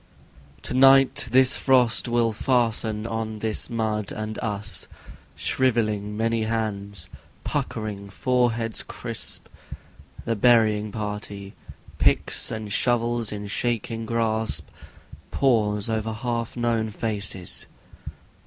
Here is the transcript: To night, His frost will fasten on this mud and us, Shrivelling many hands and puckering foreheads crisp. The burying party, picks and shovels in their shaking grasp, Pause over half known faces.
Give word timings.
To 0.63 0.73
night, 0.73 1.29
His 1.31 1.57
frost 1.57 2.07
will 2.07 2.33
fasten 2.33 3.05
on 3.05 3.37
this 3.37 3.69
mud 3.69 4.11
and 4.11 4.39
us, 4.39 4.87
Shrivelling 5.35 6.17
many 6.17 6.45
hands 6.45 7.07
and 7.13 7.19
puckering 7.43 8.09
foreheads 8.09 8.81
crisp. 8.81 9.45
The 10.25 10.35
burying 10.35 10.91
party, 10.91 11.53
picks 11.99 12.49
and 12.49 12.73
shovels 12.73 13.31
in 13.31 13.43
their 13.43 13.49
shaking 13.49 14.07
grasp, 14.07 14.69
Pause 15.29 15.87
over 15.91 16.13
half 16.13 16.57
known 16.57 16.89
faces. 16.89 17.67